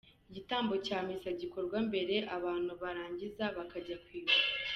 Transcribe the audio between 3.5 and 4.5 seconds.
bakajya kwibuka.